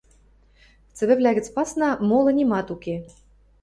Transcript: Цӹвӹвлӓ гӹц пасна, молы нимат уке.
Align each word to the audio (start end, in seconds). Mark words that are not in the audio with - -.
Цӹвӹвлӓ 0.95 1.31
гӹц 1.37 1.47
пасна, 1.55 1.89
молы 2.09 2.31
нимат 2.37 2.67
уке. 2.75 2.95